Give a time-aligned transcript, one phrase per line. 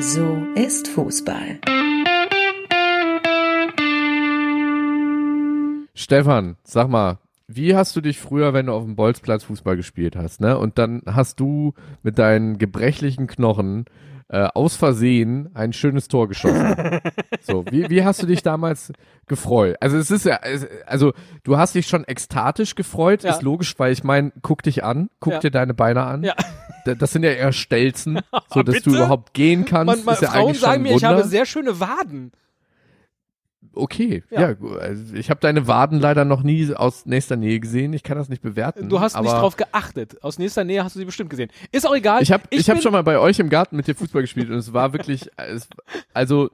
[0.00, 1.58] So ist Fußball.
[5.94, 10.14] Stefan, sag mal, wie hast du dich früher, wenn du auf dem Bolzplatz Fußball gespielt
[10.14, 10.56] hast, ne?
[10.56, 11.74] Und dann hast du
[12.04, 13.86] mit deinen gebrechlichen Knochen
[14.30, 17.00] äh, aus Versehen ein schönes Tor geschossen.
[17.40, 18.92] so, wie, wie hast du dich damals
[19.26, 19.76] gefreut?
[19.80, 20.38] Also es ist ja,
[20.86, 21.12] also
[21.44, 23.32] du hast dich schon ekstatisch gefreut, Ja.
[23.32, 25.38] ist logisch, weil ich meine, guck dich an, guck Ja.
[25.40, 26.22] dir deine Beine an.
[26.24, 26.34] Ja.
[26.84, 28.20] Das sind ja eher Stelzen,
[28.52, 29.86] so dass du überhaupt gehen kannst.
[29.86, 32.32] Man, man, ist ja Frauen eigentlich schon sagen mir, ich habe sehr schöne Waden.
[33.78, 34.50] Okay, Ja.
[34.50, 37.92] ja, also ich habe deine Waden leider noch nie aus nächster Nähe gesehen.
[37.92, 38.88] Ich kann das nicht bewerten.
[38.88, 40.22] Du hast nicht drauf geachtet.
[40.22, 41.50] Aus nächster Nähe hast du sie bestimmt gesehen.
[41.72, 42.22] Ist auch egal.
[42.22, 44.50] Ich habe ich hab bin- schon mal bei euch im Garten mit dir Fußball gespielt
[44.50, 45.68] und es war wirklich, es,
[46.12, 46.50] also,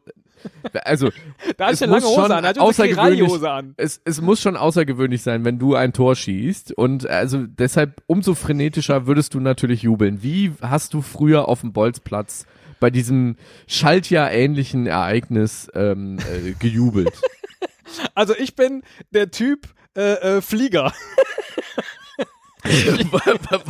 [0.85, 1.09] also
[1.57, 2.45] Da ich eine muss lange Hose schon an.
[2.45, 3.75] Ich unsere außergewöhnlich- Kirali-Hose an.
[3.79, 8.35] es, es muss schon außergewöhnlich sein, wenn du ein Tor schießt und also deshalb umso
[8.35, 10.23] frenetischer würdest du natürlich jubeln.
[10.23, 12.47] Wie hast du früher auf dem Bolzplatz
[12.85, 17.15] bei diesem Schaltjahr-ähnlichen Ereignis ähm, äh, gejubelt?
[18.15, 20.93] Also ich bin der Typ äh, äh, Flieger.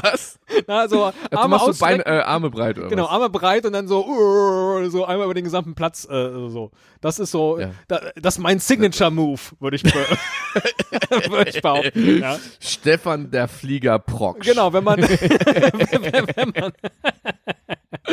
[0.03, 0.39] Was?
[0.67, 1.85] Na, so Du Arme machst so.
[1.85, 3.11] Beine, äh, Arme breit oder Genau, was?
[3.11, 6.71] Arme breit und dann so, uh, so einmal über den gesamten Platz, äh, so.
[7.01, 7.71] Das ist so, Ja.
[7.89, 9.93] da, das ist mein Signature-Move, würde ich, be
[11.29, 12.21] würde ich behaupten.
[12.21, 12.39] Ja.
[12.61, 14.41] Stefan der Flieger Prock.
[14.41, 16.73] Genau, wenn man, wenn, wenn man,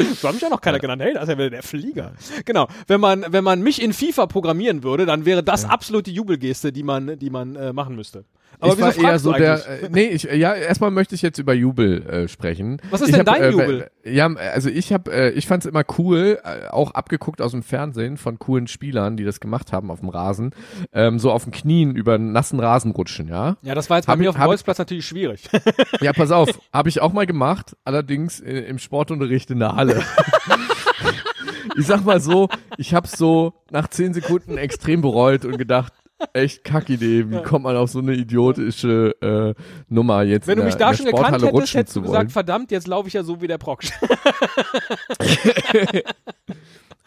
[0.04, 2.14] so hat mich ja noch keiner genannt, hey, das ist ja wieder der Flieger.
[2.46, 6.14] Genau, wenn man, wenn man mich in FIFA programmieren würde, dann wäre das absolut die
[6.14, 8.26] Jubelgeste, die man, die man äh, machen müsste.
[8.60, 11.54] Aber ich war eher so der, äh, nee, ich, ja, erstmal möchte ich jetzt über
[11.54, 12.80] Jubel äh, sprechen.
[12.92, 13.92] Was ist ich denn hab, dein äh, Jubel?
[14.04, 18.18] Ja, also ich habe, äh, ich fand's immer cool, äh, auch abgeguckt aus dem Fernsehen
[18.18, 20.54] von coolen Spielern, die das gemacht haben auf dem Rasen,
[20.94, 23.58] ähm, so auf den Knien über einen nassen Rasen rutschen, ja.
[23.62, 25.50] Ja, das war jetzt bei hab mir ich- auf dem Bolzplatz natürlich schwierig.
[26.02, 30.04] Ja, pass auf, habe ich auch mal gemacht, allerdings äh, im Sportunterricht in der Halle.
[31.78, 35.94] ich sag mal so, ich habe so nach zehn Sekunden extrem bereut und gedacht,
[36.34, 39.54] echt Kackidee, wie kommt man auf so eine idiotische äh,
[39.90, 42.88] Nummer jetzt Wenn du mich da schon der gekannt hättest, hättest du gesagt, verdammt, jetzt
[42.88, 43.82] laufe ich ja so wie der Prock.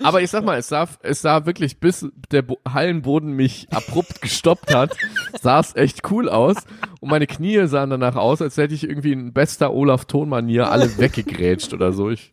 [0.02, 4.20] Aber ich sag mal, es sah, es sah wirklich, bis der Bo Hallenboden mich abrupt
[4.20, 4.96] gestoppt hat,
[5.40, 6.56] sah es echt cool aus.
[7.00, 10.98] Und meine Knie sahen danach aus, als hätte ich irgendwie in bester Olaf Ton-Manier alle
[10.98, 12.10] weggegrätscht oder so.
[12.10, 12.32] Ich,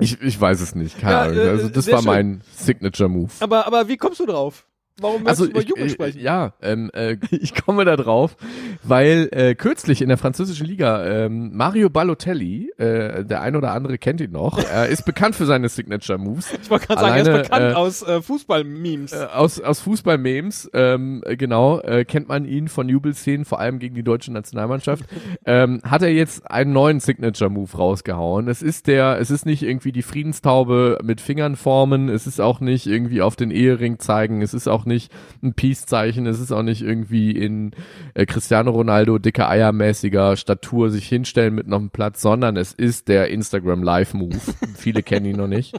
[0.00, 1.36] ich, ich weiß es nicht, keine Ja, Ahnung.
[1.38, 2.06] äh, Also das war schön.
[2.06, 3.30] mein Signature-Move.
[3.40, 4.66] Aber, aber wie kommst du drauf?
[5.00, 6.20] Warum Also du über ich, Jubel ich, sprechen?
[6.20, 8.36] ja, ähm, äh, ich komme da drauf,
[8.82, 13.98] weil äh, kürzlich in der französischen Liga ähm, Mario Balotelli, äh, der ein oder andere
[13.98, 16.52] kennt ihn noch, er ist bekannt für seine Signature Moves.
[16.62, 19.12] Ich wollte gerade sagen, er ist bekannt äh, aus äh, Fußball-Memes.
[19.12, 23.78] Äh, aus aus Fußball-Memes, ähm, äh, genau, äh, kennt man ihn von Jubelszenen, vor allem
[23.78, 25.04] gegen die deutsche Nationalmannschaft.
[25.46, 28.48] ähm, hat er jetzt einen neuen Signature-Move rausgehauen.
[28.48, 32.60] Es ist der, es ist nicht irgendwie die Friedenstaube mit Fingern formen, es ist auch
[32.60, 35.12] nicht irgendwie auf den Ehering zeigen, es ist auch nicht
[35.42, 37.70] ein Peace-Zeichen, es ist auch nicht irgendwie in
[38.14, 43.06] äh, Cristiano Ronaldo dicke Eiermäßiger Statur sich hinstellen mit noch einem Platz, sondern es ist
[43.06, 44.40] der Instagram Live-Move.
[44.76, 45.78] Viele kennen ihn noch nicht.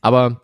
[0.00, 0.42] Aber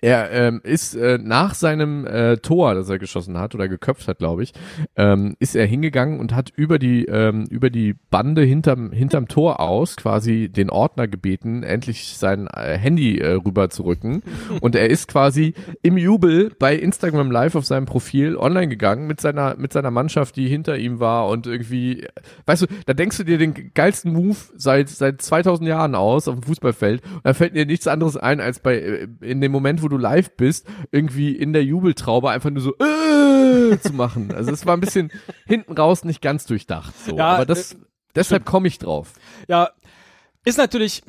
[0.00, 4.18] er ähm, ist äh, nach seinem äh, Tor, das er geschossen hat oder geköpft hat,
[4.18, 4.54] glaube ich,
[4.96, 9.60] ähm, ist er hingegangen und hat über die ähm, über die Bande hinterm hinterm Tor
[9.60, 14.22] aus quasi den Ordner gebeten, endlich sein äh, Handy äh, rüber zu rücken.
[14.62, 15.52] und er ist quasi
[15.82, 20.36] im Jubel bei Instagram Live auf seinem Profil online gegangen mit seiner mit seiner Mannschaft,
[20.36, 22.06] die hinter ihm war und irgendwie,
[22.46, 26.36] weißt du, da denkst du dir den geilsten Move seit seit 2000 Jahren aus auf
[26.36, 29.82] dem Fußballfeld und da fällt dir nichts anderes ein als bei äh, in dem Moment,
[29.82, 34.32] wo du live bist, irgendwie in der Jubeltraube einfach nur so äh, zu machen.
[34.32, 35.12] Also es war ein bisschen
[35.46, 36.94] hinten raus nicht ganz durchdacht.
[37.04, 37.16] So.
[37.16, 37.76] Ja, Aber das,
[38.14, 39.12] deshalb komme ich drauf.
[39.48, 39.70] Ja,
[40.44, 41.02] ist natürlich.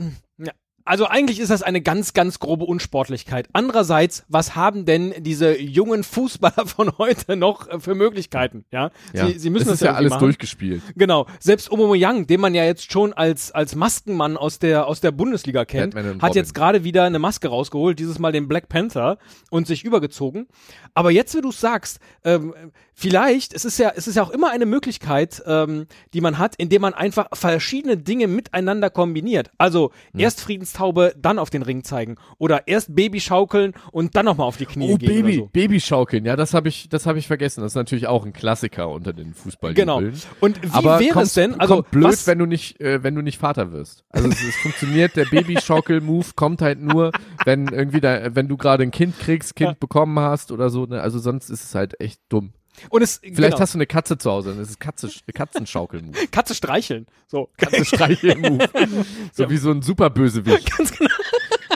[0.86, 0.92] Hm.
[0.92, 3.48] Also eigentlich ist das eine ganz, ganz grobe Unsportlichkeit.
[3.54, 8.66] Andererseits, was haben denn diese jungen Fußballer von heute noch äh, für Möglichkeiten?
[8.72, 9.28] Ja, Ja.
[9.28, 10.22] sie, sie müssen es das ist ja alles machen.
[10.26, 10.82] durchgespielt.
[10.96, 11.28] Genau.
[11.40, 15.66] Selbst Aubameyang, den man ja jetzt schon als als Maskenmann aus der aus der Bundesliga
[15.66, 19.18] kennt, hat jetzt gerade wieder eine Maske rausgeholt, dieses Mal den Black Panther
[19.50, 20.48] und sich übergezogen.
[20.94, 22.54] Aber jetzt, wie du sagst, ähm,
[22.94, 26.56] vielleicht, es ist ja es ist ja auch immer eine Möglichkeit, ähm, die man hat,
[26.58, 29.52] indem man einfach verschiedene Dinge miteinander kombiniert.
[29.58, 30.42] Also erst
[30.72, 34.66] Friedenstaube, dann auf den Ring zeigen oder erst Baby schaukeln und dann nochmal auf die
[34.66, 35.50] Knie Oh, gehen Baby, so.
[35.52, 37.62] Babyschaukeln, ja, das habe ich, das habe ich vergessen.
[37.62, 39.86] Das ist natürlich auch ein Klassiker unter den Fußballjubeln.
[40.12, 40.18] Genau.
[40.40, 41.60] Und wie Aber wäre es denn?
[41.60, 44.04] Also blöd, was, wenn du nicht, äh, wenn du nicht Vater wirst.
[44.10, 47.12] Also es, es funktioniert, der Babyschaukel-Move kommt halt nur,
[47.46, 49.76] wenn irgendwie da, wenn du gerade ein Kind kriegst, Kind Ja.
[49.80, 50.86] bekommen hast oder so.
[50.86, 51.02] Ne?
[51.02, 52.54] Also sonst ist es halt echt dumm.
[52.90, 53.60] Und es, Vielleicht genau.
[53.60, 56.28] hast du eine Katze zu Hause, dann ist Katze, Katzenschaukel-Move.
[56.32, 57.08] Katze streicheln.
[57.28, 57.50] So.
[57.58, 58.70] Katzenstreichel-Move.
[59.34, 60.78] So wie so ein Superbösewicht.
[60.78, 61.10] Ganz genau.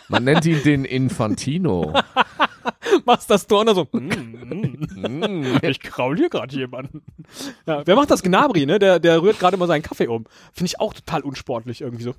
[0.08, 1.94] Man nennt ihn den Infantino.
[3.06, 5.58] Machst das Tor so, mm, mm, Mm.
[5.62, 7.02] ich kraul hier gerade jemanden.
[7.66, 8.24] Ja, wer macht das?
[8.24, 8.80] Gnabri, ne?
[8.80, 10.26] Der, der rührt gerade mal seinen Kaffee um.
[10.54, 12.16] Finde ich auch total unsportlich irgendwie so.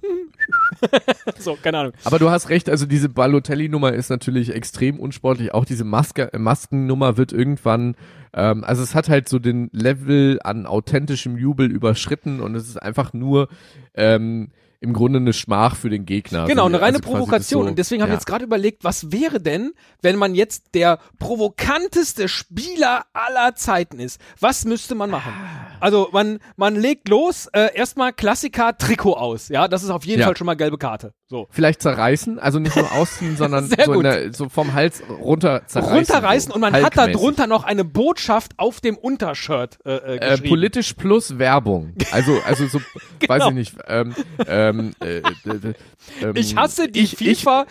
[1.38, 1.92] so, keine Ahnung.
[2.04, 5.54] Aber du hast recht, also diese Balotelli-Nummer ist natürlich extrem unsportlich.
[5.54, 7.96] Auch diese Maske, Maskennummer wird irgendwann,
[8.32, 12.80] ähm, also es hat halt so den Level an authentischem Jubel überschritten und es ist
[12.80, 13.48] einfach nur
[13.94, 14.50] ähm,
[14.80, 16.46] im Grunde eine Schmach für den Gegner.
[16.46, 17.64] Genau, Also eine reine das Provokation.
[17.64, 18.14] so- und deswegen habe ja.
[18.14, 23.98] ich jetzt gerade überlegt, was wäre denn, wenn man jetzt der provokanteste Spieler aller Zeiten
[24.00, 24.20] ist?
[24.38, 25.32] Was müsste man machen?
[25.80, 29.48] Also man, man legt los, äh, erstmal Klassiker Trikot aus.
[29.48, 30.26] Ja, das ist auf jeden Ja.
[30.26, 31.12] Fall schon mal gelbe Karte.
[31.28, 31.48] So.
[31.50, 35.96] Vielleicht zerreißen, also nicht nur ausziehen, sondern so, in der, so vom Hals runter zerreißen.
[35.96, 40.16] runterreißen so, und man hat da drunter noch eine Botschaft auf dem Untershirt äh, äh,
[40.16, 40.48] Äh, geschrieben.
[40.48, 41.94] politisch plus Werbung.
[42.12, 42.78] Also, also so,
[43.26, 43.48] weiß Genau.
[43.48, 43.76] ich nicht.
[43.88, 44.14] Ähm,
[44.46, 45.74] ähm, äh, äh, äh,
[46.22, 47.66] ähm, ich hasse die ich, ich, FIFA.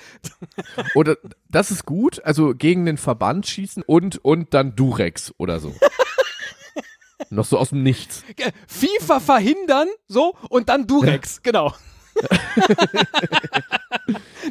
[0.96, 1.18] Oder
[1.50, 5.74] das ist gut, also gegen den Verband schießen und und dann Durex oder so.
[7.30, 8.24] Noch so aus dem Nichts.
[8.68, 11.74] FIFA verhindern, so, und dann Durex, genau.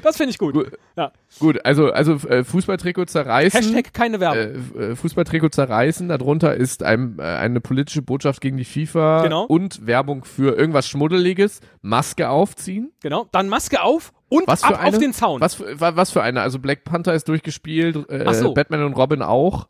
[0.02, 0.52] das finde ich gut.
[0.54, 0.72] Gut.
[0.96, 1.12] Ja.
[1.38, 3.58] Gut, also also äh, Fußballtrikot zerreißen.
[3.74, 4.74] Hashtag keine Werbung.
[4.78, 9.44] äh, äh, Fußballtrikot zerreißen, darunter ist ein, äh, eine politische Botschaft gegen die FIFA Genau.
[9.44, 12.92] und Werbung für irgendwas Schmuddeliges, Maske aufziehen.
[13.02, 13.26] Genau.
[13.32, 14.88] Dann Maske auf und Was für ab eine?
[14.90, 15.40] auf den Zaun.
[15.40, 16.42] Was für, wa- was für eine?
[16.42, 17.94] Also Black Panther ist durchgespielt,
[18.32, 18.54] so.
[18.54, 19.68] Batman und Robin auch.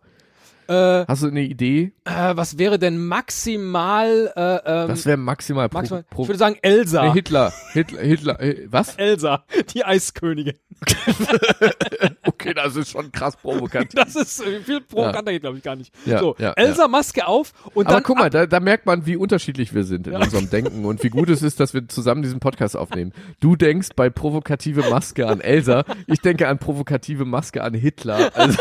[0.69, 1.93] Äh, Hast du eine Idee?
[2.05, 6.38] äh, was wäre denn maximal, äh, ähm, Das wäre maximal pro, maximal pro ich würde
[6.38, 7.05] sagen Elsa.
[7.05, 8.94] Nee, Hitler, Hitler, Hitler, äh, was?
[8.96, 10.55] Elsa, die Eiskönigin.
[12.26, 13.90] Okay, das ist schon krass provokant.
[13.94, 15.94] Das ist äh, viel provokanter geht, glaube ich, gar nicht.
[16.05, 19.06] Ja, so, ja, Elsa Maske auf und Aber dann guck mal, da, da merkt man,
[19.06, 22.22] wie unterschiedlich wir sind in unserem Denken und wie gut es ist, dass wir zusammen
[22.22, 23.12] diesen Podcast aufnehmen.
[23.40, 28.31] Du denkst bei provokative Maske an Elsa, ich denke an provokative Maske an Hitler.
[28.34, 28.58] Also,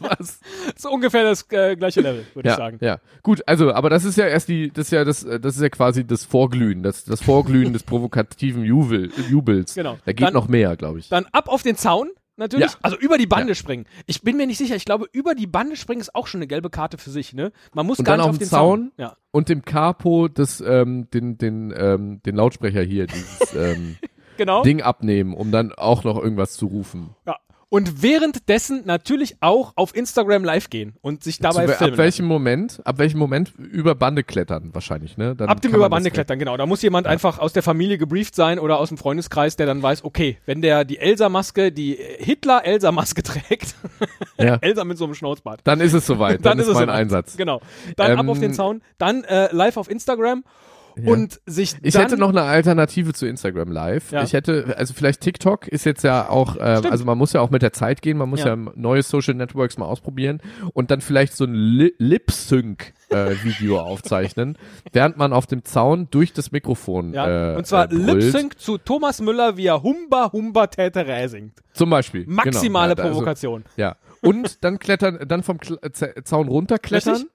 [0.00, 0.40] was?
[0.78, 2.78] so ungefähr das äh, gleiche Level, würde Ja, ich sagen.
[2.80, 2.98] ja.
[3.22, 5.62] Gut, also, aber das ist ja erst die, das ist ja das, äh, das ist
[5.62, 9.74] ja quasi das Vorglühen, das, das Vorglühen des provokativen Jubel, Jubels.
[9.74, 9.98] Genau.
[10.04, 11.08] Da geht Dann- noch mehr, glaube ich.
[11.08, 12.72] Dann ab auf den Zaun, natürlich.
[12.72, 12.78] Ja.
[12.82, 13.86] Also über die Bande springen.
[14.06, 16.46] Ich bin mir nicht sicher, ich glaube, über die Bande springen ist auch schon eine
[16.46, 17.52] gelbe Karte für sich, ne?
[17.74, 18.80] Man muss Und gar dann nicht auf den Zaun.
[18.80, 18.92] Zaun?
[18.96, 19.16] Ja.
[19.30, 23.96] Und dem Capo das, ähm, den, den, ähm, den Lautsprecher hier, dieses ähm,
[24.36, 24.64] Genau.
[24.64, 27.10] Ding abnehmen, um dann auch noch irgendwas zu rufen.
[27.24, 27.36] Ja.
[27.68, 31.92] Und währenddessen natürlich auch auf Instagram live gehen und sich dabei Zu, filmen.
[31.94, 32.80] ab welchem Moment?
[32.84, 35.34] Ab welchem Moment über Bande klettern wahrscheinlich, ne?
[35.34, 36.56] Dann Ab dem Überbande das- klettern, genau.
[36.56, 39.82] Da muss jemand einfach aus der Familie gebrieft sein oder aus dem Freundeskreis, der dann
[39.82, 43.74] weiß, okay, wenn der die Elsa-Maske, die Hitler-Elsa-Maske trägt,
[44.38, 44.56] Ja.
[44.60, 46.44] Elsa mit so einem Schnauzbart, Dann ist es soweit.
[46.44, 46.96] Dann, ist, es mein soweit.
[46.96, 47.36] Einsatz.
[47.36, 47.60] Genau.
[47.96, 50.44] Dann ab Ähm, auf den Zaun, dann äh, live auf Instagram
[50.96, 51.10] Ja.
[51.12, 54.12] und sich Ich hätte noch eine Alternative zu Instagram Live.
[54.12, 54.22] Ja.
[54.22, 56.90] Ich hätte, also vielleicht TikTok ist jetzt ja auch, Stimmt.
[56.90, 58.72] also man muss ja auch mit der Zeit gehen, man muss ja, Ja.
[58.74, 60.40] neue Social Networks mal ausprobieren
[60.72, 64.56] und dann vielleicht so ein Li Lip-Sync-Video aufzeichnen,
[64.92, 67.94] während man auf dem Zaun durch das Mikrofon ja, äh, und zwar äh.
[67.94, 71.54] Lip-Sync zu Thomas Müller, wie er Humba Humba Täterä singt.
[71.72, 72.24] Zum Beispiel.
[72.26, 73.02] Maximale genau.
[73.02, 73.64] ja, also, Provokation.
[73.76, 73.96] ja.
[74.20, 77.14] Und dann klettern, dann vom Kle Z Zaun runterklettern.
[77.14, 77.30] Richtig.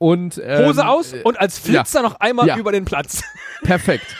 [0.00, 2.56] Und, ähm, Hose aus äh, und als Flitzer noch einmal Ja.
[2.56, 3.22] über den Platz.
[3.62, 4.16] Perfekt.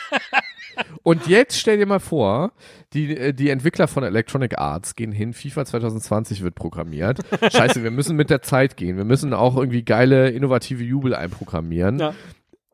[1.02, 2.52] Und jetzt stell dir mal vor,
[2.92, 7.20] die, äh, die Entwickler von Electronic Arts gehen hin, FIFA 2020 wird programmiert.
[7.52, 8.98] Scheiße, wir müssen mit der Zeit gehen.
[8.98, 11.98] Wir müssen auch irgendwie geile, innovative Jubel einprogrammieren.
[11.98, 12.14] Ja.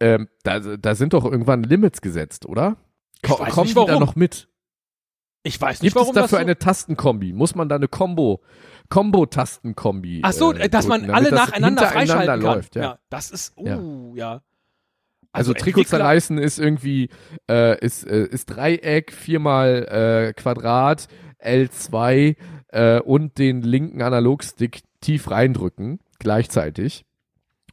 [0.00, 2.76] Ähm, da, da sind doch irgendwann Limits gesetzt, oder?
[3.22, 4.48] Ko kommen die da noch mit?
[5.44, 7.32] Ich weiß nicht, Gibt es warum das dafür so eine Tastenkombi?
[7.32, 8.42] Muss man da eine Combo,
[8.88, 10.20] Combo-Tastenkombi?
[10.22, 12.40] Ach so, äh, dass man alle das nacheinander freischalten kann.
[12.40, 12.98] läuft, ja.
[13.10, 13.78] das ist, Ja.
[13.78, 14.42] uh, ja.
[15.32, 17.10] Also, Trikot Entwickler- zerreißen ist irgendwie,
[17.50, 19.86] äh, ist, äh, ist Dreieck, viermal
[20.28, 21.08] äh, Quadrat,
[21.44, 22.36] L2
[22.68, 27.04] äh, und den linken Analogstick tief reindrücken, gleichzeitig.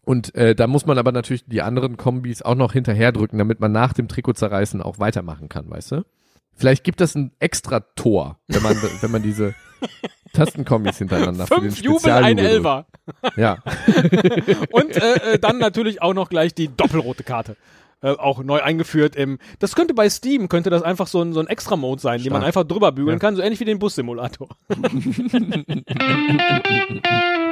[0.05, 3.71] Und äh, da muss man aber natürlich die anderen Kombis auch noch hinterherdrücken, damit man
[3.71, 6.05] nach dem Trikot zerreißen auch weitermachen kann, weißt du?
[6.55, 9.55] Vielleicht gibt es ein extra Tor, wenn man, wenn man diese
[10.33, 12.85] Tastenkombis hintereinander für Fünf Jubel, ein drückt.
[13.37, 13.59] Ja.
[14.71, 17.55] Und äh, äh, dann natürlich auch noch gleich die doppelrote Karte.
[18.01, 19.37] Äh, auch neu eingeführt im.
[19.59, 22.41] Das könnte bei Steam, könnte das einfach so ein, so ein Extra-Mode sein, den man
[22.41, 22.47] Stark.
[22.47, 23.19] einfach drüber bügeln Ja.
[23.19, 24.49] kann, so ähnlich wie den Bussimulator.